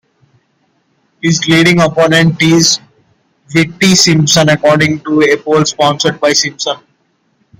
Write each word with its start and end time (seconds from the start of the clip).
His 1.21 1.47
leading 1.47 1.79
opponent 1.79 2.41
is 2.41 2.79
Yvette 3.53 3.95
Simpson 3.95 4.49
according 4.49 5.01
to 5.01 5.21
a 5.21 5.37
poll 5.37 5.63
sponsored 5.63 6.19
by 6.19 6.33
Simpson. 6.33 6.77